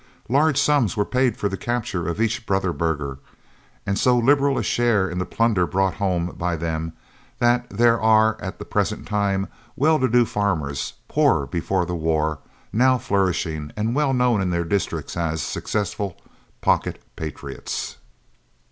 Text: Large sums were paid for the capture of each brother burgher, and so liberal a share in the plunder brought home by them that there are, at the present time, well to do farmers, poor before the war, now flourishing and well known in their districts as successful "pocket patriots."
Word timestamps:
Large 0.29 0.59
sums 0.59 0.97
were 0.97 1.05
paid 1.05 1.37
for 1.37 1.47
the 1.47 1.55
capture 1.55 2.07
of 2.09 2.19
each 2.19 2.47
brother 2.47 2.73
burgher, 2.73 3.19
and 3.85 3.99
so 3.99 4.17
liberal 4.17 4.57
a 4.57 4.63
share 4.63 5.07
in 5.07 5.19
the 5.19 5.27
plunder 5.27 5.67
brought 5.67 5.93
home 6.01 6.33
by 6.39 6.55
them 6.55 6.93
that 7.37 7.69
there 7.69 8.01
are, 8.01 8.35
at 8.41 8.57
the 8.57 8.65
present 8.65 9.05
time, 9.05 9.47
well 9.75 9.99
to 9.99 10.07
do 10.07 10.25
farmers, 10.25 10.93
poor 11.07 11.45
before 11.45 11.85
the 11.85 11.93
war, 11.93 12.39
now 12.73 12.97
flourishing 12.97 13.71
and 13.77 13.93
well 13.93 14.11
known 14.11 14.41
in 14.41 14.49
their 14.49 14.65
districts 14.65 15.15
as 15.15 15.43
successful 15.43 16.17
"pocket 16.61 16.99
patriots." 17.15 17.97